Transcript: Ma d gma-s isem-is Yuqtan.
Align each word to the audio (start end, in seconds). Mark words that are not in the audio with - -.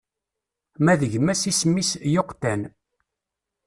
Ma 0.83 0.93
d 0.99 1.01
gma-s 1.11 1.43
isem-is 1.51 1.91
Yuqtan. 2.13 2.61